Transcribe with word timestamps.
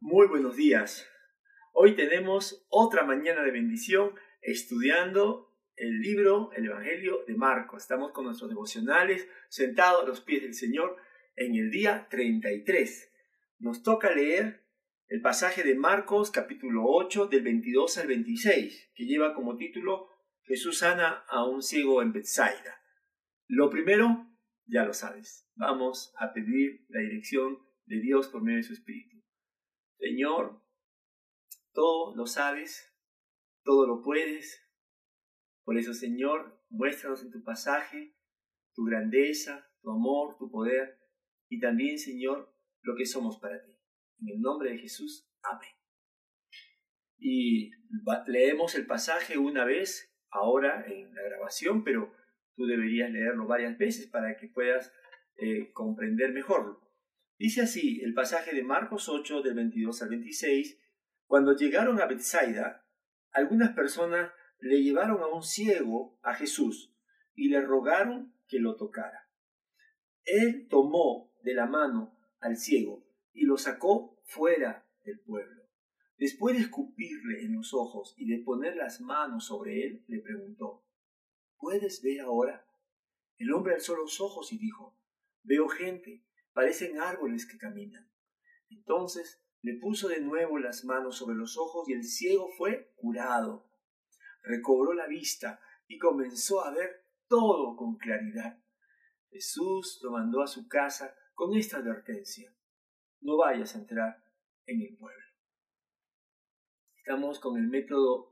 Muy 0.00 0.26
buenos 0.28 0.56
días. 0.56 1.08
Hoy 1.72 1.96
tenemos 1.96 2.66
otra 2.68 3.04
mañana 3.04 3.42
de 3.42 3.50
bendición 3.50 4.12
estudiando 4.42 5.54
el 5.76 6.00
libro, 6.00 6.50
el 6.54 6.66
Evangelio 6.66 7.24
de 7.26 7.34
Marcos. 7.34 7.82
Estamos 7.82 8.12
con 8.12 8.26
nuestros 8.26 8.50
devocionales 8.50 9.26
sentados 9.48 10.02
a 10.02 10.06
los 10.06 10.20
pies 10.20 10.42
del 10.42 10.52
Señor 10.52 10.96
en 11.36 11.54
el 11.54 11.70
día 11.70 12.08
33. 12.10 13.10
Nos 13.60 13.82
toca 13.82 14.10
leer 14.10 14.66
el 15.08 15.22
pasaje 15.22 15.62
de 15.62 15.76
Marcos 15.76 16.30
capítulo 16.30 16.84
8 16.84 17.28
del 17.28 17.42
22 17.42 17.96
al 17.98 18.06
26, 18.08 18.90
que 18.94 19.04
lleva 19.06 19.34
como 19.34 19.56
título 19.56 20.10
Jesús 20.46 20.78
sana 20.78 21.24
a 21.28 21.44
un 21.44 21.62
ciego 21.62 22.02
en 22.02 22.12
Bethsaida. 22.12 22.80
Lo 23.48 23.68
primero, 23.70 24.26
ya 24.66 24.84
lo 24.84 24.92
sabes, 24.92 25.48
vamos 25.54 26.12
a 26.18 26.32
pedir 26.32 26.86
la 26.88 27.00
dirección 27.00 27.58
de 27.84 28.00
Dios 28.00 28.28
por 28.28 28.42
medio 28.42 28.58
de 28.58 28.62
su 28.64 28.72
Espíritu. 28.72 29.16
Señor, 29.98 30.62
todo 31.72 32.14
lo 32.16 32.26
sabes, 32.26 32.92
todo 33.64 33.86
lo 33.86 34.02
puedes. 34.02 34.62
Por 35.64 35.78
eso, 35.78 35.94
Señor, 35.94 36.62
muéstranos 36.68 37.22
en 37.22 37.30
tu 37.30 37.42
pasaje 37.42 38.16
tu 38.76 38.84
grandeza, 38.84 39.66
tu 39.80 39.90
amor, 39.90 40.36
tu 40.38 40.50
poder 40.50 41.00
y 41.48 41.58
también, 41.58 41.98
Señor, 41.98 42.54
lo 42.82 42.94
que 42.94 43.06
somos 43.06 43.38
para 43.38 43.60
ti. 43.64 43.72
En 44.20 44.28
el 44.28 44.40
nombre 44.40 44.70
de 44.70 44.78
Jesús, 44.78 45.28
amén. 45.42 45.74
Y 47.18 47.70
leemos 48.26 48.74
el 48.74 48.86
pasaje 48.86 49.38
una 49.38 49.64
vez 49.64 50.14
ahora 50.36 50.84
en 50.86 51.14
la 51.14 51.22
grabación, 51.22 51.84
pero 51.84 52.12
tú 52.54 52.66
deberías 52.66 53.10
leerlo 53.10 53.46
varias 53.46 53.76
veces 53.78 54.06
para 54.06 54.36
que 54.36 54.48
puedas 54.48 54.92
eh, 55.36 55.72
comprender 55.72 56.32
mejor. 56.32 56.80
Dice 57.38 57.62
así 57.62 58.00
el 58.02 58.14
pasaje 58.14 58.54
de 58.54 58.62
Marcos 58.62 59.08
8 59.08 59.42
del 59.42 59.54
22 59.54 60.02
al 60.02 60.08
26, 60.08 60.80
cuando 61.26 61.54
llegaron 61.54 62.00
a 62.00 62.06
Bethsaida, 62.06 62.86
algunas 63.32 63.74
personas 63.74 64.32
le 64.60 64.82
llevaron 64.82 65.20
a 65.22 65.26
un 65.26 65.42
ciego 65.42 66.18
a 66.22 66.34
Jesús 66.34 66.94
y 67.34 67.48
le 67.48 67.60
rogaron 67.60 68.34
que 68.48 68.58
lo 68.58 68.76
tocara. 68.76 69.28
Él 70.24 70.66
tomó 70.68 71.32
de 71.42 71.54
la 71.54 71.66
mano 71.66 72.18
al 72.40 72.56
ciego 72.56 73.06
y 73.32 73.44
lo 73.44 73.58
sacó 73.58 74.18
fuera 74.24 74.86
del 75.04 75.20
pueblo. 75.20 75.65
Después 76.18 76.56
de 76.56 76.62
escupirle 76.62 77.42
en 77.42 77.54
los 77.54 77.74
ojos 77.74 78.14
y 78.16 78.26
de 78.26 78.42
poner 78.42 78.76
las 78.76 79.00
manos 79.00 79.46
sobre 79.46 79.84
él, 79.84 80.04
le 80.08 80.20
preguntó, 80.20 80.84
¿Puedes 81.58 82.02
ver 82.02 82.20
ahora? 82.20 82.66
El 83.38 83.52
hombre 83.52 83.74
alzó 83.74 83.96
los 83.96 84.20
ojos 84.20 84.52
y 84.52 84.58
dijo, 84.58 84.98
Veo 85.42 85.68
gente, 85.68 86.24
parecen 86.52 86.98
árboles 86.98 87.46
que 87.46 87.58
caminan. 87.58 88.10
Entonces 88.70 89.42
le 89.60 89.74
puso 89.74 90.08
de 90.08 90.20
nuevo 90.20 90.58
las 90.58 90.84
manos 90.84 91.16
sobre 91.16 91.36
los 91.36 91.58
ojos 91.58 91.88
y 91.88 91.92
el 91.92 92.04
ciego 92.04 92.48
fue 92.56 92.92
curado. 92.96 93.68
Recobró 94.42 94.94
la 94.94 95.06
vista 95.06 95.60
y 95.86 95.98
comenzó 95.98 96.64
a 96.64 96.70
ver 96.70 97.04
todo 97.28 97.76
con 97.76 97.96
claridad. 97.96 98.58
Jesús 99.30 100.00
lo 100.02 100.12
mandó 100.12 100.42
a 100.42 100.46
su 100.46 100.66
casa 100.66 101.14
con 101.34 101.54
esta 101.56 101.78
advertencia. 101.78 102.54
No 103.20 103.36
vayas 103.36 103.74
a 103.74 103.78
entrar 103.78 104.24
en 104.66 104.80
el 104.82 104.96
pueblo. 104.96 105.25
Estamos 107.06 107.38
con 107.38 107.56
el 107.56 107.68
método 107.68 108.30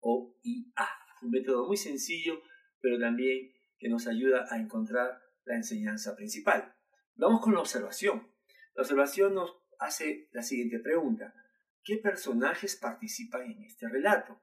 OIA, 0.00 0.88
un 1.20 1.30
método 1.30 1.66
muy 1.66 1.76
sencillo, 1.76 2.40
pero 2.80 2.98
también 2.98 3.52
que 3.78 3.90
nos 3.90 4.06
ayuda 4.06 4.46
a 4.48 4.56
encontrar 4.58 5.20
la 5.44 5.56
enseñanza 5.56 6.16
principal. 6.16 6.74
Vamos 7.16 7.42
con 7.42 7.52
la 7.52 7.60
observación. 7.60 8.26
La 8.74 8.80
observación 8.80 9.34
nos 9.34 9.54
hace 9.78 10.30
la 10.32 10.40
siguiente 10.40 10.78
pregunta. 10.78 11.34
¿Qué 11.84 11.98
personajes 11.98 12.76
participan 12.76 13.42
en 13.42 13.64
este 13.64 13.86
relato? 13.90 14.40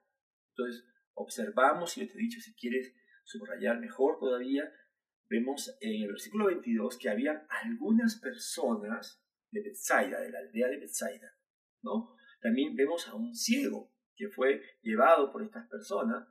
Entonces, 0.50 0.86
observamos, 1.16 1.98
y 1.98 2.02
yo 2.02 2.08
te 2.08 2.20
he 2.20 2.22
dicho, 2.22 2.40
si 2.42 2.54
quieres 2.54 2.94
subrayar 3.24 3.80
mejor 3.80 4.20
todavía, 4.20 4.72
vemos 5.28 5.76
en 5.82 6.04
el 6.04 6.10
versículo 6.10 6.46
22 6.46 7.00
que 7.00 7.10
había 7.10 7.48
algunas 7.50 8.20
personas 8.20 9.26
de 9.50 9.64
Bethsaida, 9.64 10.22
de 10.22 10.30
la 10.30 10.38
aldea 10.38 10.68
de 10.68 10.78
Bethsaida, 10.78 11.36
¿no? 11.82 12.15
También 12.46 12.76
vemos 12.76 13.08
a 13.08 13.16
un 13.16 13.34
ciego 13.34 13.92
que 14.16 14.30
fue 14.30 14.62
llevado 14.84 15.32
por 15.32 15.42
estas 15.42 15.68
personas. 15.68 16.28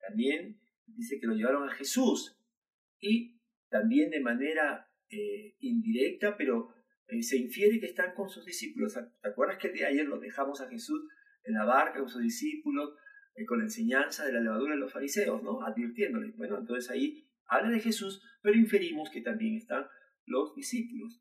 También 0.00 0.60
dice 0.86 1.18
que 1.18 1.26
lo 1.26 1.34
llevaron 1.34 1.68
a 1.68 1.74
Jesús. 1.74 2.40
Y 3.00 3.40
también 3.68 4.08
de 4.08 4.20
manera 4.20 4.88
eh, 5.10 5.56
indirecta, 5.58 6.36
pero 6.36 6.68
eh, 7.08 7.24
se 7.24 7.38
infiere 7.38 7.80
que 7.80 7.86
están 7.86 8.14
con 8.14 8.28
sus 8.28 8.44
discípulos. 8.44 8.94
¿Te 8.94 9.28
acuerdas 9.28 9.58
que 9.58 9.66
el 9.66 9.72
día 9.74 9.86
de 9.86 9.94
ayer 9.94 10.06
lo 10.06 10.20
dejamos 10.20 10.60
a 10.60 10.68
Jesús 10.68 11.08
en 11.42 11.54
la 11.54 11.64
barca 11.64 11.98
con 11.98 12.08
sus 12.08 12.22
discípulos, 12.22 12.94
eh, 13.34 13.44
con 13.44 13.58
la 13.58 13.64
enseñanza 13.64 14.24
de 14.24 14.34
la 14.34 14.40
levadura 14.40 14.74
de 14.74 14.80
los 14.80 14.92
fariseos, 14.92 15.42
¿no? 15.42 15.64
Advirtiéndoles. 15.64 16.36
Bueno, 16.36 16.58
entonces 16.58 16.88
ahí 16.88 17.28
habla 17.48 17.70
de 17.70 17.80
Jesús, 17.80 18.22
pero 18.42 18.56
inferimos 18.56 19.10
que 19.10 19.22
también 19.22 19.56
están 19.56 19.88
los 20.24 20.54
discípulos. 20.54 21.20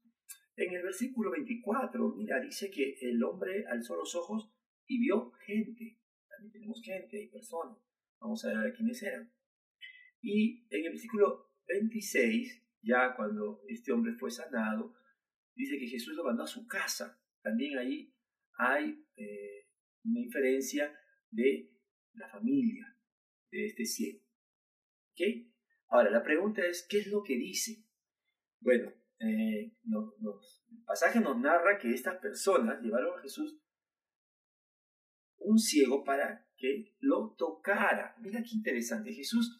En 0.57 0.73
el 0.73 0.81
versículo 0.81 1.29
24, 1.31 2.15
mira, 2.15 2.39
dice 2.39 2.71
que 2.71 2.97
el 3.01 3.23
hombre 3.23 3.63
alzó 3.67 3.95
los 3.95 4.15
ojos 4.15 4.51
y 4.87 4.99
vio 4.99 5.31
gente. 5.45 5.99
También 6.27 6.51
tenemos 6.51 6.81
gente 6.83 7.21
y 7.21 7.27
personas. 7.27 7.77
Vamos 8.19 8.43
a 8.43 8.59
ver 8.59 8.73
quiénes 8.73 9.01
eran. 9.03 9.31
Y 10.19 10.65
en 10.71 10.85
el 10.85 10.91
versículo 10.93 11.51
26, 11.67 12.63
ya 12.81 13.15
cuando 13.15 13.61
este 13.67 13.91
hombre 13.91 14.13
fue 14.13 14.31
sanado, 14.31 14.95
dice 15.55 15.77
que 15.77 15.87
Jesús 15.87 16.15
lo 16.15 16.23
mandó 16.23 16.41
a 16.41 16.47
su 16.47 16.65
casa. 16.65 17.21
También 17.43 17.77
ahí 17.77 18.11
hay 18.57 19.05
eh, 19.15 19.67
una 20.05 20.21
inferencia 20.21 20.91
de 21.29 21.71
la 22.13 22.29
familia 22.29 22.97
de 23.51 23.65
este 23.67 23.85
ciego. 23.85 24.23
¿Ok? 25.11 25.51
Ahora, 25.89 26.09
la 26.09 26.23
pregunta 26.23 26.65
es, 26.65 26.85
¿qué 26.89 26.97
es 26.97 27.07
lo 27.07 27.21
que 27.21 27.35
dice? 27.35 27.85
Bueno, 28.59 28.91
eh, 29.19 29.71
el 29.83 30.83
pasaje 30.85 31.19
nos 31.19 31.37
narra 31.39 31.77
que 31.77 31.93
estas 31.93 32.17
personas 32.17 32.81
llevaron 32.81 33.17
a 33.17 33.21
Jesús 33.21 33.59
un 35.39 35.57
ciego 35.57 36.03
para 36.03 36.45
que 36.57 36.95
lo 36.99 37.35
tocara. 37.37 38.15
Mira 38.19 38.41
qué 38.41 38.55
interesante. 38.55 39.13
Jesús 39.13 39.57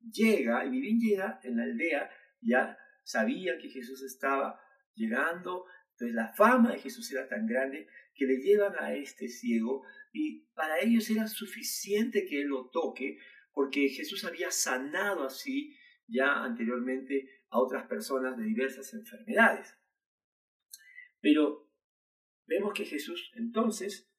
llega, 0.00 0.64
y 0.66 0.80
bien 0.80 0.98
llega 0.98 1.40
en 1.42 1.56
la 1.56 1.64
aldea, 1.64 2.10
ya 2.40 2.76
sabía 3.04 3.58
que 3.58 3.68
Jesús 3.68 4.02
estaba 4.02 4.60
llegando, 4.94 5.64
entonces 5.92 6.14
la 6.14 6.32
fama 6.32 6.72
de 6.72 6.80
Jesús 6.80 7.10
era 7.12 7.28
tan 7.28 7.46
grande 7.46 7.86
que 8.14 8.26
le 8.26 8.38
llevan 8.38 8.74
a 8.78 8.94
este 8.94 9.28
ciego 9.28 9.84
y 10.12 10.46
para 10.54 10.80
ellos 10.80 11.08
era 11.10 11.26
suficiente 11.26 12.26
que 12.26 12.42
él 12.42 12.48
lo 12.48 12.68
toque 12.70 13.18
porque 13.52 13.88
Jesús 13.88 14.24
había 14.24 14.50
sanado 14.50 15.24
así 15.24 15.76
ya 16.06 16.42
anteriormente 16.42 17.28
a 17.52 17.60
otras 17.60 17.86
personas 17.86 18.36
de 18.36 18.44
diversas 18.44 18.92
enfermedades. 18.94 19.78
Pero 21.20 21.70
vemos 22.46 22.72
que 22.72 22.86
Jesús 22.86 23.30
entonces 23.36 24.10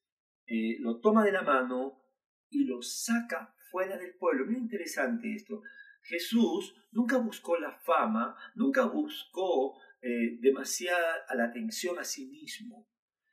eh, 0.46 0.78
lo 0.78 1.00
toma 1.00 1.24
de 1.24 1.32
la 1.32 1.42
mano 1.42 2.00
y 2.48 2.64
lo 2.64 2.80
saca 2.80 3.54
fuera 3.70 3.98
del 3.98 4.14
pueblo. 4.14 4.46
Muy 4.46 4.56
interesante 4.56 5.34
esto. 5.34 5.62
Jesús 6.02 6.74
nunca 6.92 7.18
buscó 7.18 7.58
la 7.58 7.72
fama, 7.80 8.36
nunca 8.54 8.86
buscó 8.86 9.80
eh, 10.00 10.38
demasiada 10.40 11.26
la 11.34 11.46
atención 11.46 11.98
a 11.98 12.04
sí 12.04 12.26
mismo. 12.26 12.88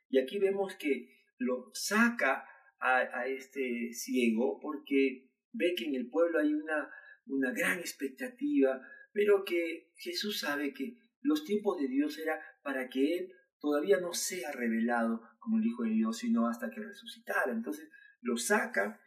Y 0.08 0.18
aquí 0.18 0.40
vemos 0.40 0.74
que 0.74 1.14
lo 1.38 1.70
saca 1.74 2.44
a, 2.80 2.96
a, 2.96 3.26
este 3.28 3.92
ciego 3.92 4.58
porque 4.60 5.30
ve 5.52 5.74
que 5.76 5.84
en 5.84 5.94
el 5.94 6.08
pueblo 6.08 6.40
hay 6.40 6.54
una, 6.54 6.90
una 7.26 7.52
gran 7.52 7.78
expectativa, 7.78 8.82
pero 9.12 9.44
que 9.44 9.92
Jesús 9.96 10.40
sabe 10.40 10.72
que 10.72 10.98
los 11.20 11.44
tiempos 11.44 11.78
de 11.78 11.88
Dios 11.88 12.18
era 12.18 12.40
para 12.62 12.88
que 12.88 13.18
Él 13.18 13.32
todavía 13.60 14.00
no 14.00 14.12
sea 14.12 14.50
revelado 14.52 15.22
como 15.38 15.58
el 15.58 15.66
Hijo 15.66 15.84
de 15.84 15.90
Dios, 15.90 16.18
sino 16.18 16.48
hasta 16.48 16.70
que 16.70 16.80
resucitara. 16.80 17.52
Entonces 17.52 17.88
lo 18.20 18.36
saca 18.36 19.00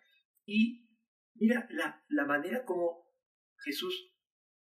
y 0.45 0.87
mira 1.35 1.67
la, 1.71 2.03
la 2.09 2.25
manera 2.25 2.63
como 2.63 3.05
Jesús 3.63 4.13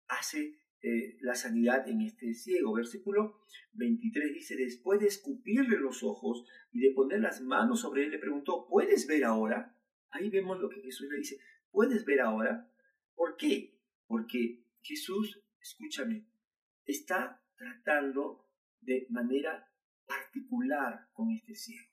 hace 0.08 0.60
eh, 0.82 1.18
la 1.22 1.36
sanidad 1.36 1.88
en 1.90 2.02
este 2.02 2.34
ciego. 2.34 2.74
Versículo 2.74 3.42
23 3.74 4.34
dice, 4.34 4.56
después 4.56 5.00
de 5.00 5.08
escupirle 5.08 5.78
los 5.78 6.04
ojos 6.04 6.46
y 6.72 6.80
de 6.80 6.94
poner 6.94 7.20
las 7.20 7.42
manos 7.42 7.82
sobre 7.82 8.06
él, 8.06 8.12
le 8.12 8.20
preguntó, 8.20 8.68
¿puedes 8.70 9.08
ver 9.08 9.26
ahora? 9.26 9.76
Ahí 10.12 10.30
vemos 10.30 10.60
lo 10.60 10.70
que 10.70 10.82
Jesús 10.82 11.08
le 11.12 11.18
dice, 11.18 11.38
¿puedes 11.72 12.06
ver 12.06 12.22
ahora? 12.22 12.72
¿Por 13.14 13.36
qué? 13.36 13.78
Porque 14.08 14.64
Jesús, 14.82 15.42
escúchame, 15.60 16.28
está 16.86 17.44
tratando 17.56 18.48
de 18.82 19.06
manera 19.10 19.68
particular 20.06 21.08
con 21.12 21.32
este 21.32 21.54
ciego. 21.54 21.88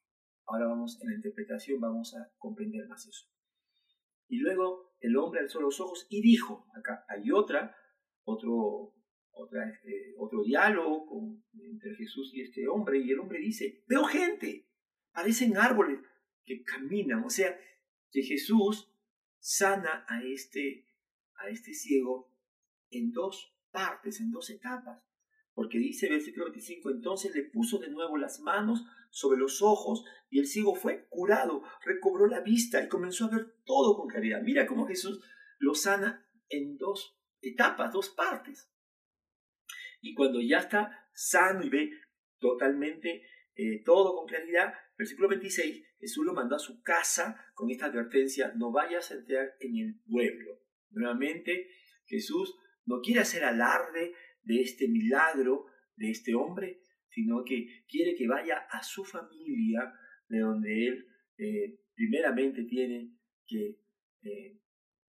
Ahora 0.47 0.67
vamos 0.69 1.01
en 1.03 1.11
la 1.11 1.17
interpretación, 1.17 1.81
vamos 1.81 2.15
a 2.15 2.33
comprender 2.39 2.87
más 2.89 3.07
eso. 3.07 3.27
Y 4.29 4.39
luego 4.39 4.97
el 5.01 5.17
hombre 5.17 5.41
alzó 5.41 5.61
los 5.61 5.81
ojos 5.81 6.07
y 6.09 6.23
dijo, 6.23 6.67
acá 6.75 7.05
hay 7.09 7.31
otra, 7.31 7.77
otro, 8.25 8.95
este, 9.73 10.15
otro 10.19 10.43
diálogo 10.43 11.09
entre 11.53 11.95
Jesús 11.97 12.33
y 12.35 12.43
este 12.43 12.67
hombre, 12.69 12.99
y 12.99 13.11
el 13.11 13.21
hombre 13.21 13.41
dice, 13.41 13.85
veo 13.87 14.05
gente, 14.05 14.69
parecen 15.13 15.57
árboles 15.57 15.99
que 16.45 16.63
caminan, 16.63 17.25
o 17.25 17.31
sea, 17.31 17.59
que 18.11 18.23
Jesús 18.23 18.93
sana 19.39 20.05
a 20.09 20.23
este, 20.23 20.87
a 21.35 21.49
este 21.49 21.75
ciego 21.75 22.36
en 22.91 23.13
dos 23.13 23.55
partes, 23.71 24.21
en 24.21 24.31
dos 24.31 24.51
etapas. 24.51 25.03
Porque 25.53 25.79
dice 25.79 26.11
versículo 26.11 26.47
25, 26.47 26.91
entonces 26.91 27.35
le 27.35 27.45
puso 27.45 27.79
de 27.79 27.89
nuevo 27.89 28.19
las 28.19 28.41
manos 28.41 28.85
sobre 29.11 29.39
los 29.39 29.63
ojos 29.63 30.05
y 30.29 30.39
el 30.39 30.47
ciego 30.47 30.75
fue 30.75 31.07
curado, 31.09 31.63
recobró 31.85 32.27
la 32.27 32.41
vista 32.41 32.83
y 32.83 32.89
comenzó 32.89 33.25
a 33.25 33.31
ver 33.31 33.57
todo 33.65 33.97
con 33.97 34.09
claridad. 34.09 34.43
Mira 34.43 34.67
cómo 34.67 34.87
Jesús 34.87 35.25
lo 35.59 35.75
sana 35.75 36.29
en 36.49 36.77
dos 36.77 37.19
etapas, 37.41 37.93
dos 37.93 38.11
partes. 38.11 38.71
Y 40.01 40.15
cuando 40.15 40.41
ya 40.41 40.59
está 40.59 41.09
sano 41.15 41.65
y 41.65 41.71
ve 41.71 41.91
totalmente 42.39 43.23
eh, 43.55 43.83
todo 43.85 44.15
con 44.15 44.27
claridad, 44.27 44.75
versículo 44.99 45.29
26, 45.29 45.85
Jesús 45.99 46.27
lo 46.27 46.35
mandó 46.35 46.57
a 46.57 46.61
su 46.61 46.83
casa 46.83 47.43
con 47.55 47.71
esta 47.71 47.87
advertencia, 47.87 48.53
no 48.57 48.71
vayas 48.71 49.11
a 49.11 49.15
entrar 49.15 49.57
en 49.61 49.77
el 49.79 50.01
pueblo. 50.07 50.61
Nuevamente, 50.91 51.71
Jesús 52.05 52.55
no 52.87 53.01
quiere 53.01 53.21
hacer 53.21 53.45
alarde 53.45 54.15
de 54.43 54.63
este 54.63 54.89
milagro 54.89 55.67
de 55.97 56.11
este 56.11 56.35
hombre, 56.35 56.81
sino 57.11 57.45
que 57.45 57.85
quiere 57.89 58.15
que 58.15 58.29
vaya 58.29 58.67
a 58.71 58.83
su 58.83 59.05
familia, 59.05 59.93
de 60.29 60.39
donde 60.39 60.87
él 60.87 61.07
eh, 61.39 61.81
primeramente 61.95 62.65
tiene 62.65 63.17
que 63.47 63.81
eh, 64.23 64.61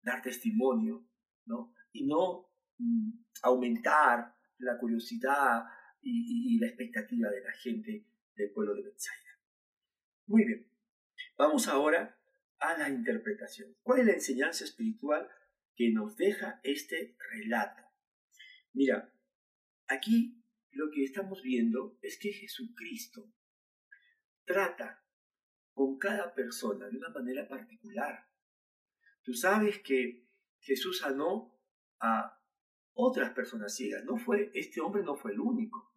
dar 0.02 0.22
testimonio, 0.22 1.06
¿no? 1.46 1.74
Y 1.92 2.06
no 2.06 2.50
mm, 2.78 3.10
aumentar 3.42 4.34
la 4.58 4.78
curiosidad 4.78 5.64
y, 6.00 6.58
la 6.58 6.66
expectativa 6.66 7.30
de 7.30 7.40
la 7.40 7.52
gente 7.52 8.06
del 8.36 8.50
pueblo 8.52 8.74
de 8.74 8.82
Bethsaida. 8.82 9.40
Muy 10.26 10.44
bien, 10.44 10.66
vamos 11.36 11.68
ahora 11.68 12.18
a 12.58 12.78
la 12.78 12.88
interpretación. 12.88 13.74
¿Cuál 13.82 14.00
es 14.00 14.06
la 14.06 14.12
enseñanza 14.12 14.64
espiritual 14.64 15.28
que 15.76 15.90
nos 15.90 16.16
deja 16.16 16.60
este 16.62 17.16
relato? 17.30 17.82
Mira, 18.72 19.12
aquí 19.88 20.42
lo 20.70 20.90
que 20.90 21.04
estamos 21.04 21.42
viendo 21.42 21.98
es 22.02 22.18
que 22.18 22.32
Jesucristo 22.32 23.32
trata 24.44 25.04
con 25.72 25.98
cada 25.98 26.34
persona 26.34 26.88
de 26.88 26.96
una 26.96 27.08
manera 27.08 27.48
particular. 27.48 28.28
Tú 29.22 29.34
sabes 29.34 29.80
que 29.80 30.28
Jesús 30.60 30.98
sanó 30.98 31.58
a 32.00 32.40
otras 32.92 33.32
personas 33.32 33.74
ciegas. 33.74 34.04
No 34.04 34.16
fue, 34.16 34.50
este 34.54 34.80
hombre 34.80 35.02
no 35.02 35.16
fue 35.16 35.32
el 35.32 35.40
único. 35.40 35.92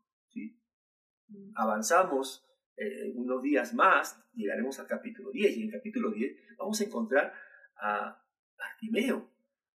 Avanzamos 1.56 2.47
eh, 2.77 3.12
unos 3.15 3.41
días 3.41 3.74
más, 3.74 4.24
llegaremos 4.33 4.79
al 4.79 4.88
capítulo 4.88 5.31
10, 5.31 5.57
y 5.57 5.62
en 5.63 5.68
el 5.68 5.74
capítulo 5.74 6.12
10 6.12 6.57
vamos 6.57 6.79
a 6.79 6.83
encontrar 6.85 7.33
a 7.75 8.24
Bartimeo. 8.57 9.29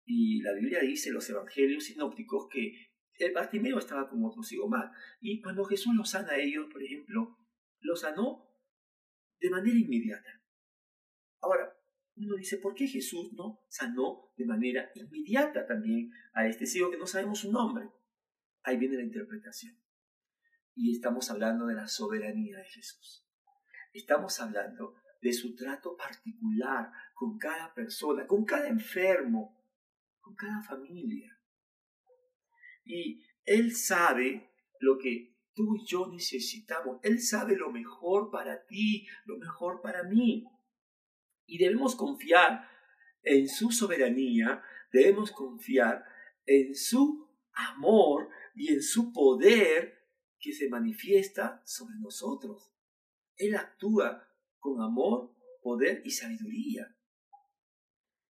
Y 0.06 0.42
la 0.42 0.54
Biblia 0.54 0.80
dice, 0.82 1.12
los 1.12 1.30
evangelios 1.30 1.86
sinópticos, 1.86 2.48
que 2.50 2.92
el 3.26 3.34
Bartimeo 3.34 3.78
estaba 3.78 4.10
con 4.10 4.24
otro 4.26 4.44
ciego 4.44 4.68
más. 4.68 4.92
Y 5.20 5.42
cuando 5.42 5.64
Jesús 5.66 5.94
los 5.96 6.10
sana 6.10 6.34
a 6.34 6.38
ellos, 6.38 6.68
por 6.72 6.84
ejemplo, 6.84 7.38
los 7.80 8.02
sanó 8.02 8.50
de 9.40 9.50
manera 9.50 9.78
inmediata. 9.78 10.42
Ahora, 11.42 11.76
uno 12.16 12.36
dice, 12.36 12.58
¿por 12.58 12.76
qué 12.76 12.88
Jesús 12.88 13.34
no 13.34 13.64
sanó 13.68 14.32
de 14.38 14.46
manera 14.46 14.92
inmediata 14.96 15.66
también 15.66 16.12
a 16.34 16.48
este 16.48 16.66
ciego 16.66 16.92
que 16.92 16.98
no 16.98 17.08
sabemos 17.08 17.40
su 17.40 17.52
nombre? 17.52 17.90
Ahí 18.64 18.78
viene 18.78 18.98
la 18.98 19.04
interpretación. 19.04 19.76
Y 20.76 20.92
estamos 20.92 21.30
hablando 21.32 21.66
de 21.66 21.76
la 21.76 21.88
soberanía 21.88 22.58
de 22.58 22.66
Jesús. 22.66 23.28
Estamos 23.94 24.40
hablando 24.40 24.96
de 25.22 25.34
su 25.34 25.56
trato 25.56 25.96
particular 25.96 26.92
con 27.14 27.38
cada 27.38 27.74
persona, 27.74 28.26
con 28.26 28.46
cada 28.46 28.68
enfermo, 28.68 29.61
con 30.22 30.36
cada 30.36 30.62
familia. 30.62 31.38
Y 32.84 33.24
Él 33.44 33.76
sabe 33.76 34.52
lo 34.80 34.98
que 34.98 35.36
tú 35.54 35.76
y 35.76 35.86
yo 35.86 36.08
necesitamos. 36.08 37.00
Él 37.04 37.20
sabe 37.22 37.56
lo 37.56 37.72
mejor 37.72 38.32
para 38.32 38.66
ti, 38.66 39.08
lo 39.26 39.38
mejor 39.38 39.82
para 39.82 40.04
mí. 40.04 40.46
Y 41.46 41.58
debemos 41.58 41.96
confiar 41.96 42.68
en 43.24 43.48
su 43.48 43.72
soberanía, 43.72 44.64
debemos 44.92 45.32
confiar 45.32 46.04
en 46.46 46.74
su 46.76 47.30
amor 47.54 48.30
y 48.56 48.74
en 48.74 48.82
su 48.82 49.12
poder 49.12 50.02
que 50.40 50.54
se 50.54 50.70
manifiesta 50.70 51.62
sobre 51.66 51.96
nosotros. 52.00 52.74
Él 53.36 53.56
actúa 53.56 54.28
con 54.60 54.82
amor, 54.82 55.36
poder 55.62 56.02
y 56.06 56.12
sabiduría. 56.12 56.96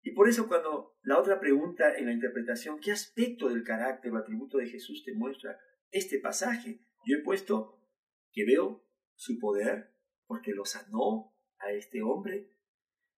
Y 0.02 0.12
por 0.12 0.28
eso 0.28 0.48
cuando 0.48 0.91
la 1.04 1.20
otra 1.20 1.40
pregunta 1.40 1.96
en 1.98 2.06
la 2.06 2.14
interpretación, 2.14 2.80
¿qué 2.80 2.92
aspecto 2.92 3.50
del 3.50 3.64
carácter 3.64 4.12
o 4.12 4.18
atributo 4.18 4.60
de 4.60 4.68
Jesús 4.68 5.04
te 5.04 5.14
muestra 5.14 5.60
este 5.90 6.20
pasaje? 6.20 6.86
Yo 7.06 7.18
he 7.18 7.24
puesto 7.24 7.80
que 8.32 8.46
veo 8.46 8.86
su 9.16 9.40
poder 9.40 9.96
porque 10.28 10.52
lo 10.52 10.64
sanó 10.64 11.36
a 11.58 11.72
este 11.72 12.04
hombre, 12.04 12.52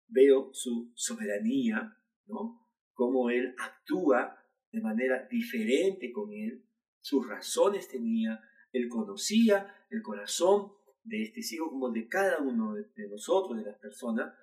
veo 0.07 0.53
su 0.53 0.94
soberanía, 0.95 1.97
¿no? 2.25 2.68
Cómo 2.94 3.30
él 3.30 3.53
actúa 3.57 4.39
de 4.71 4.81
manera 4.81 5.27
diferente 5.29 6.12
con 6.12 6.31
él, 6.31 6.65
sus 7.01 7.27
razones 7.27 7.89
tenía, 7.89 8.41
él 8.71 8.88
conocía 8.88 9.86
el 9.89 10.01
corazón 10.01 10.71
de 11.03 11.24
este 11.24 11.41
ciego 11.41 11.69
como 11.69 11.91
de 11.91 12.07
cada 12.07 12.39
uno 12.39 12.74
de 12.74 13.09
nosotros, 13.09 13.57
de 13.57 13.65
las 13.65 13.77
personas, 13.77 14.33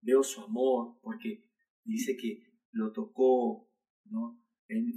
veo 0.00 0.22
su 0.22 0.40
amor 0.40 0.98
porque 1.02 1.44
dice 1.84 2.16
que 2.16 2.47
lo 2.78 2.92
tocó, 2.92 3.68
¿no? 4.04 4.42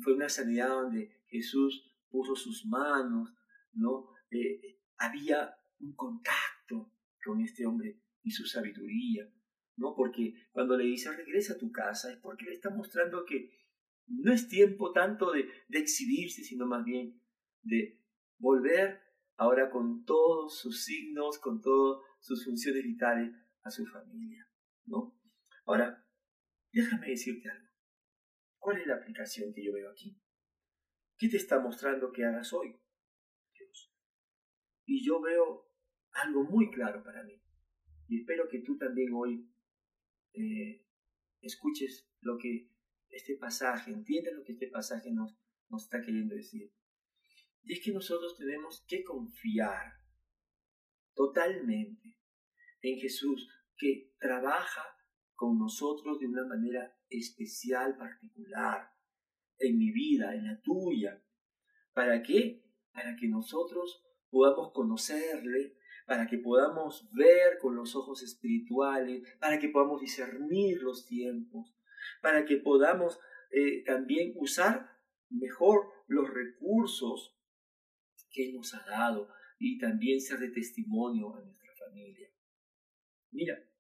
Fue 0.04 0.14
una 0.14 0.30
sanidad 0.30 0.70
donde 0.70 1.24
Jesús 1.28 1.84
puso 2.10 2.36
sus 2.36 2.66
manos, 2.66 3.34
¿no? 3.74 4.10
Eh, 4.30 4.80
había 4.98 5.56
un 5.80 5.96
contacto 5.96 6.94
con 7.24 7.42
este 7.42 7.66
hombre 7.66 8.02
y 8.24 8.32
su 8.32 8.46
sabiduría, 8.46 9.32
¿no? 9.78 9.96
Porque 9.96 10.34
cuando 10.52 10.78
le 10.78 10.86
dice 10.86 11.12
regresa 11.12 11.54
a 11.54 11.58
tu 11.58 11.72
casa 11.72 12.12
es 12.12 12.18
porque 12.18 12.46
le 12.46 12.54
está 12.54 12.70
mostrando 12.70 13.26
que 13.26 13.50
no 14.08 14.32
es 14.34 14.48
tiempo 14.48 14.92
tanto 14.92 15.32
de, 15.32 15.50
de 15.68 15.80
exhibirse, 15.80 16.44
sino 16.44 16.68
más 16.68 16.84
bien 16.84 17.22
de 17.64 18.02
volver 18.38 19.02
ahora 19.38 19.70
con 19.70 20.04
todos 20.06 20.60
sus 20.60 20.84
signos, 20.84 21.40
con 21.40 21.62
todas 21.62 22.04
sus 22.20 22.44
funciones 22.46 22.84
vitales 22.84 23.34
a 23.64 23.72
su 23.72 23.86
familia, 23.86 24.48
¿no? 24.86 25.18
Ahora, 25.66 26.06
Déjame 26.74 27.10
decirte 27.10 27.50
algo. 27.50 27.71
¿Cuál 28.62 28.80
es 28.80 28.86
la 28.86 28.98
aplicación 28.98 29.52
que 29.52 29.64
yo 29.66 29.74
veo 29.74 29.90
aquí? 29.90 30.16
¿Qué 31.18 31.28
te 31.28 31.38
está 31.38 31.60
mostrando 31.60 32.12
que 32.12 32.24
hagas 32.24 32.54
hoy? 32.54 32.80
Dios. 33.58 33.92
Y 34.86 35.04
yo 35.04 35.20
veo 35.20 35.68
algo 36.12 36.44
muy 36.44 36.70
claro 36.70 37.04
para 37.04 37.24
mí. 37.24 37.42
Y 38.08 38.20
espero 38.20 38.48
que 38.48 38.60
tú 38.60 38.78
también 38.78 39.14
hoy 39.16 39.52
eh, 40.34 40.86
escuches 41.42 42.08
lo 42.20 42.38
que 42.38 42.70
este 43.10 43.36
pasaje, 43.36 43.92
entiendas 43.92 44.36
lo 44.36 44.44
que 44.44 44.52
este 44.52 44.68
pasaje 44.68 45.12
nos, 45.12 45.36
nos 45.70 45.86
está 45.86 46.00
queriendo 46.00 46.36
decir. 46.36 46.72
Y 47.64 47.74
es 47.74 47.84
que 47.84 47.92
nosotros 47.92 48.38
tenemos 48.38 48.86
que 48.88 49.04
confiar 49.04 49.92
totalmente 51.16 52.20
en 52.82 53.00
Jesús, 53.00 53.50
que 53.76 54.14
trabaja 54.20 54.84
con 55.42 55.58
nosotros 55.58 56.20
de 56.20 56.28
una 56.28 56.46
manera 56.46 56.96
especial, 57.10 57.98
particular, 57.98 58.92
en 59.58 59.76
mi 59.76 59.92
vida, 59.92 60.36
en 60.36 60.46
la 60.46 60.62
tuya. 60.62 61.20
¿Para 61.94 62.22
qué? 62.22 62.64
Para 62.94 63.16
que 63.16 63.28
nosotros 63.28 64.06
podamos 64.30 64.72
conocerle, 64.72 65.80
para 66.06 66.28
que 66.28 66.38
podamos 66.38 67.10
ver 67.12 67.58
con 67.60 67.76
los 67.76 67.96
ojos 67.96 68.22
espirituales, 68.22 69.24
para 69.40 69.58
que 69.58 69.70
podamos 69.70 70.00
discernir 70.00 70.80
los 70.84 71.08
tiempos, 71.08 71.76
para 72.22 72.46
que 72.46 72.58
podamos 72.58 73.20
eh, 73.50 73.84
también 73.84 74.34
usar 74.36 74.92
mejor 75.32 75.88
los 76.06 76.32
recursos 76.32 77.36
que 78.30 78.54
nos 78.54 78.76
ha 78.76 78.86
dado 78.86 79.28
y 79.58 79.80
también 79.80 80.22
ser 80.22 80.38
de 80.38 80.52
testimonio 80.52 81.36
a 81.36 81.42
nuestra 81.42 81.74
familia. 81.74 82.30
Mira, 83.32 83.71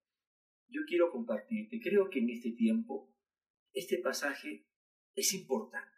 yo 0.71 0.81
quiero 0.87 1.11
compartirte, 1.11 1.79
creo 1.81 2.09
que 2.09 2.19
en 2.19 2.29
este 2.29 2.51
tiempo 2.51 3.13
este 3.73 3.99
pasaje 3.99 4.65
es 5.15 5.33
importante, 5.33 5.91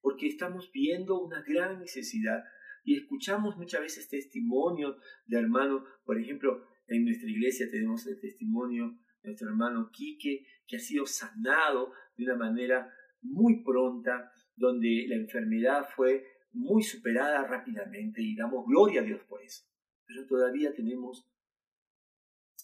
porque 0.00 0.28
estamos 0.28 0.70
viendo 0.72 1.20
una 1.20 1.42
gran 1.42 1.80
necesidad 1.80 2.44
y 2.84 2.96
escuchamos 2.96 3.56
muchas 3.56 3.80
veces 3.80 4.08
testimonios 4.08 4.96
de 5.26 5.38
hermanos, 5.38 5.82
por 6.04 6.18
ejemplo, 6.18 6.66
en 6.86 7.04
nuestra 7.04 7.28
iglesia 7.28 7.70
tenemos 7.70 8.06
el 8.06 8.20
testimonio 8.20 8.98
nuestro 9.24 9.48
hermano 9.48 9.90
Quique, 9.90 10.46
que 10.66 10.76
ha 10.76 10.80
sido 10.80 11.06
sanado 11.06 11.92
de 12.16 12.24
una 12.24 12.36
manera 12.36 12.92
muy 13.22 13.62
pronta, 13.64 14.30
donde 14.54 15.06
la 15.08 15.16
enfermedad 15.16 15.88
fue 15.96 16.24
muy 16.52 16.82
superada 16.82 17.44
rápidamente 17.46 18.22
y 18.22 18.36
damos 18.36 18.66
gloria 18.66 19.00
a 19.00 19.04
Dios 19.04 19.22
por 19.24 19.42
eso. 19.42 19.64
Pero 20.06 20.26
todavía 20.26 20.72
tenemos 20.74 21.28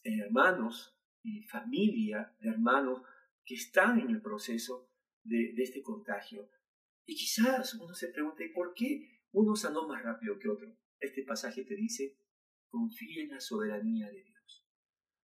hermanos 0.04 0.96
y 1.22 1.42
familia 1.42 2.34
de 2.40 2.50
hermanos 2.50 3.02
que 3.44 3.54
están 3.54 3.98
en 3.98 4.10
el 4.10 4.22
proceso 4.22 4.90
de, 5.24 5.54
este 5.56 5.82
contagio. 5.82 6.48
Y 7.04 7.14
quizás 7.14 7.74
uno 7.74 7.94
se 7.94 8.08
pregunte, 8.08 8.50
¿por 8.54 8.74
qué 8.74 9.20
uno 9.32 9.56
sanó 9.56 9.86
más 9.86 10.02
rápido 10.02 10.38
que 10.38 10.48
otro? 10.48 10.76
Este 10.98 11.22
pasaje 11.22 11.64
te 11.64 11.74
dice, 11.74 12.16
confía 12.68 13.22
en 13.22 13.30
la 13.30 13.40
soberanía 13.40 14.06
de 14.08 14.22
Dios. 14.22 14.66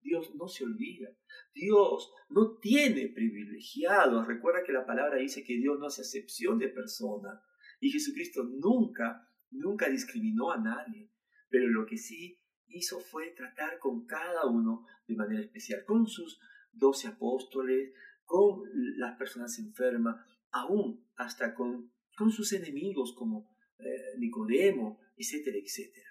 Dios 0.00 0.34
no 0.36 0.46
se 0.48 0.64
olvida. 0.64 1.10
Dios 1.52 2.12
no 2.28 2.58
tiene 2.58 3.08
privilegiados. 3.08 4.26
Recuerda 4.26 4.62
que 4.64 4.72
la 4.72 4.86
palabra 4.86 5.16
dice 5.16 5.42
que 5.42 5.56
Dios 5.56 5.78
no 5.78 5.86
hace 5.86 6.02
excepción 6.02 6.58
de 6.58 6.68
persona. 6.68 7.42
Y 7.80 7.90
Jesucristo 7.90 8.44
nunca, 8.44 9.28
nunca 9.50 9.88
discriminó 9.88 10.52
a 10.52 10.58
nadie. 10.58 11.10
Pero 11.48 11.68
lo 11.68 11.86
que 11.86 11.96
sí 11.96 12.40
hizo 12.68 13.00
fue 13.00 13.30
tratar 13.30 13.78
con 13.78 14.06
cada 14.06 14.46
uno 14.46 14.86
de 15.06 15.16
manera 15.16 15.40
especial, 15.40 15.84
con 15.84 16.06
sus 16.06 16.40
doce 16.72 17.08
apóstoles, 17.08 17.92
con 18.24 18.62
las 18.96 19.16
personas 19.16 19.58
enfermas, 19.58 20.16
aún 20.50 21.06
hasta 21.16 21.54
con, 21.54 21.92
con 22.16 22.30
sus 22.30 22.52
enemigos 22.52 23.14
como 23.14 23.56
eh, 23.78 24.18
Nicodemo, 24.18 25.00
etcétera, 25.16 25.56
etcétera. 25.58 26.10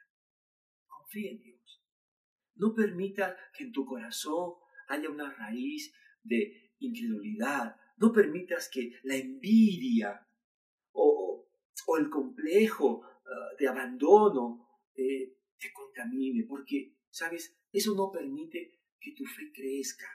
Confía 0.87 1.31
en 1.31 1.41
Dios. 1.41 1.83
No 2.55 2.73
permita 2.73 3.35
que 3.55 3.65
en 3.65 3.71
tu 3.71 3.85
corazón 3.85 4.53
haya 4.87 5.09
una 5.09 5.31
raíz 5.31 5.93
de 6.23 6.73
incredulidad. 6.79 7.75
No 7.97 8.11
permitas 8.11 8.69
que 8.69 8.91
la 9.03 9.15
envidia 9.15 10.27
o, 10.91 11.47
el 11.99 12.09
complejo 12.09 13.03
ah, 13.05 13.55
de 13.57 13.67
abandono 13.67 14.67
eh, 14.95 15.37
te 15.59 15.71
contamine, 15.71 16.45
porque, 16.47 16.95
¿sabes? 17.09 17.57
Eso 17.71 17.95
no 17.95 18.11
permite 18.11 18.79
que 18.99 19.13
tu 19.13 19.25
fe 19.25 19.51
crezca. 19.53 20.07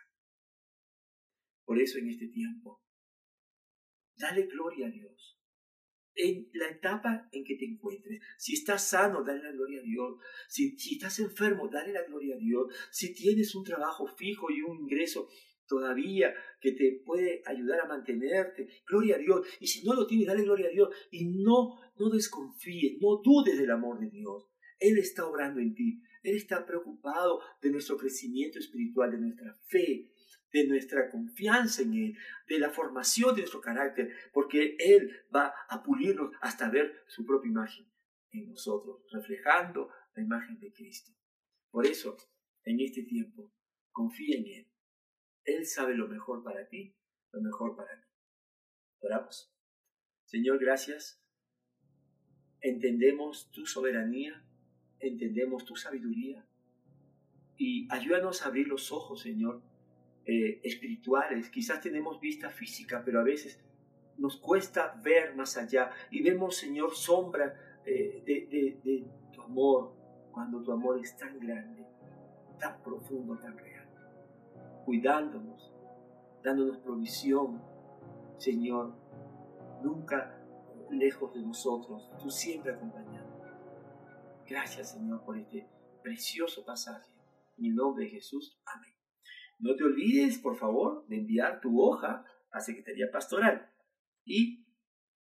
Por 1.64 1.78
eso 1.80 1.98
en 1.98 2.08
este 2.08 2.28
tiempo, 2.28 2.82
dale 4.16 4.46
gloria 4.46 4.86
a 4.86 4.90
Dios. 4.90 5.38
En 6.14 6.50
la 6.54 6.68
etapa 6.68 7.28
en 7.32 7.44
que 7.44 7.56
te 7.56 7.64
encuentres, 7.64 8.20
si 8.36 8.54
estás 8.54 8.88
sano, 8.88 9.22
dale 9.22 9.42
la 9.42 9.52
gloria 9.52 9.80
a 9.80 9.84
Dios. 9.84 10.18
Si, 10.48 10.76
si 10.76 10.94
estás 10.94 11.18
enfermo, 11.20 11.68
dale 11.68 11.92
la 11.92 12.02
gloria 12.02 12.34
a 12.34 12.38
Dios. 12.38 12.74
Si 12.90 13.14
tienes 13.14 13.54
un 13.54 13.64
trabajo 13.64 14.06
fijo 14.16 14.50
y 14.50 14.60
un 14.60 14.80
ingreso 14.80 15.28
todavía 15.70 16.34
que 16.60 16.72
te 16.72 17.00
puede 17.06 17.42
ayudar 17.46 17.80
a 17.80 17.86
mantenerte, 17.86 18.68
gloria 18.86 19.14
a 19.14 19.18
Dios. 19.18 19.46
Y 19.60 19.68
si 19.68 19.86
no 19.86 19.94
lo 19.94 20.06
tienes, 20.06 20.26
dale 20.26 20.42
gloria 20.42 20.66
a 20.66 20.72
Dios. 20.72 20.88
Y 21.12 21.26
no, 21.26 21.78
no 21.96 22.10
desconfíes, 22.10 23.00
no 23.00 23.22
dudes 23.22 23.56
del 23.56 23.70
amor 23.70 24.00
de 24.00 24.10
Dios. 24.10 24.50
Él 24.80 24.98
está 24.98 25.26
obrando 25.26 25.60
en 25.60 25.74
ti. 25.74 26.02
Él 26.22 26.36
está 26.36 26.66
preocupado 26.66 27.40
de 27.62 27.70
nuestro 27.70 27.96
crecimiento 27.96 28.58
espiritual, 28.58 29.12
de 29.12 29.18
nuestra 29.18 29.54
fe, 29.68 30.10
de 30.52 30.66
nuestra 30.66 31.10
confianza 31.10 31.82
en 31.82 31.94
Él, 31.94 32.18
de 32.48 32.58
la 32.58 32.70
formación 32.70 33.34
de 33.34 33.42
nuestro 33.42 33.60
carácter, 33.60 34.10
porque 34.32 34.76
Él 34.78 35.10
va 35.34 35.54
a 35.68 35.82
pulirnos 35.82 36.32
hasta 36.40 36.68
ver 36.68 37.04
su 37.06 37.24
propia 37.24 37.50
imagen 37.50 37.86
en 38.32 38.48
nosotros, 38.48 39.06
reflejando 39.12 39.90
la 40.14 40.22
imagen 40.22 40.58
de 40.58 40.72
Cristo. 40.72 41.12
Por 41.70 41.86
eso, 41.86 42.16
en 42.64 42.80
este 42.80 43.02
tiempo, 43.02 43.52
confía 43.92 44.38
en 44.38 44.46
Él. 44.46 44.72
Él 45.44 45.66
sabe 45.66 45.94
lo 45.94 46.08
mejor 46.08 46.42
para 46.42 46.68
ti, 46.68 46.96
lo 47.32 47.40
mejor 47.40 47.76
para 47.76 47.96
mí. 47.96 48.04
Oramos. 49.00 49.54
Señor, 50.24 50.58
gracias. 50.58 51.24
Entendemos 52.60 53.50
tu 53.50 53.66
soberanía, 53.66 54.46
entendemos 55.00 55.64
tu 55.64 55.76
sabiduría 55.76 56.44
y 57.56 57.86
ayúdanos 57.90 58.42
a 58.42 58.48
abrir 58.48 58.68
los 58.68 58.92
ojos, 58.92 59.20
Señor, 59.20 59.62
eh, 60.24 60.60
espirituales. 60.62 61.50
Quizás 61.50 61.80
tenemos 61.80 62.20
vista 62.20 62.50
física, 62.50 63.02
pero 63.04 63.20
a 63.20 63.24
veces 63.24 63.60
nos 64.16 64.36
cuesta 64.36 64.98
ver 65.02 65.34
más 65.34 65.56
allá 65.56 65.90
y 66.10 66.22
vemos, 66.22 66.56
Señor, 66.56 66.94
sombra 66.94 67.80
eh, 67.84 68.22
de, 68.24 69.06
tu 69.32 69.42
amor, 69.42 69.94
cuando 70.30 70.62
tu 70.62 70.72
amor 70.72 70.98
es 71.00 71.16
tan 71.16 71.38
grande, 71.38 71.86
tan 72.58 72.82
profundo, 72.82 73.36
tan 73.38 73.56
real, 73.56 73.88
cuidándonos, 74.84 75.72
dándonos 76.42 76.78
provisión, 76.78 77.62
Señor, 78.36 78.94
nunca 79.82 80.38
lejos 80.90 81.34
de 81.34 81.40
nosotros, 81.40 82.10
tú 82.20 82.30
siempre 82.30 82.72
acompañándonos. 82.72 83.19
Gracias, 84.50 84.90
Señor, 84.94 85.24
por 85.24 85.38
este 85.38 85.64
precioso 86.02 86.64
pasaje. 86.64 87.08
En 87.56 87.66
el 87.66 87.74
nombre 87.76 88.06
de 88.06 88.10
Jesús. 88.10 88.60
Amén. 88.66 88.92
No 89.60 89.76
te 89.76 89.84
olvides, 89.84 90.38
por 90.38 90.56
favor, 90.56 91.06
de 91.06 91.18
enviar 91.18 91.60
tu 91.60 91.80
hoja 91.80 92.24
a 92.50 92.60
Secretaría 92.60 93.12
Pastoral. 93.12 93.70
Y 94.24 94.66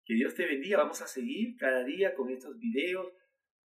que 0.04 0.16
Dios 0.16 0.34
te 0.34 0.48
bendiga. 0.48 0.80
Vamos 0.80 1.04
a 1.04 1.08
seguir 1.08 1.58
cada 1.58 1.84
día 1.84 2.16
con 2.16 2.32
estos 2.32 2.58
videos. 2.58 3.06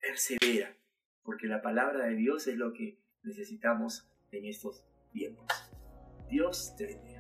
Persevera, 0.01 0.77
porque 1.23 1.47
la 1.47 1.63
palabra 1.63 2.07
de 2.07 2.17
Dios 2.17 2.49
es 2.49 2.57
lo 2.57 2.73
que 2.73 2.99
necesitamos 3.23 4.11
en 4.33 4.47
estos 4.47 4.85
tiempos. 5.13 5.47
Dios 6.29 6.75
te 6.77 6.87
bendiga. 6.87 7.12